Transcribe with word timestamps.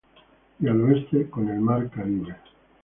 Y 0.59 0.67
al 0.67 0.81
oeste, 0.83 1.29
con 1.29 1.47
el 1.47 1.59
mar 1.59 1.87
Caribe. 1.91 2.35